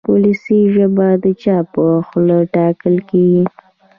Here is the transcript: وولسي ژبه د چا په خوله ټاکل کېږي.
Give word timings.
وولسي 0.09 0.59
ژبه 0.73 1.07
د 1.23 1.25
چا 1.43 1.57
په 1.73 1.83
خوله 2.07 2.37
ټاکل 2.53 2.95
کېږي. 3.09 3.43